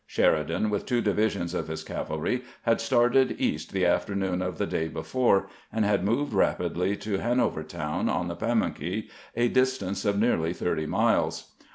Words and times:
Sheridan, 0.07 0.71
with 0.71 0.87
two 0.87 1.01
divisions 1.01 1.53
of 1.53 1.67
his 1.67 1.83
cavaky, 1.83 2.41
had 2.63 2.81
started 2.81 3.35
east 3.37 3.71
the 3.71 3.85
afternoon 3.85 4.41
of 4.41 4.57
the 4.57 4.65
day 4.65 4.87
before, 4.87 5.47
and 5.71 5.85
had 5.85 6.03
moved 6.03 6.33
rapidly 6.33 6.95
to 6.97 7.19
Hanovertown 7.19 8.09
on 8.09 8.27
the 8.27 8.35
Pamunkey, 8.35 9.11
a 9.35 9.47
distance 9.47 10.03
of 10.03 10.19
nearly 10.19 10.53
thirty 10.53 10.87
miles. 10.87 11.51